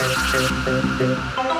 [0.00, 1.57] Eat that, eat that.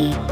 [0.00, 0.29] Bye.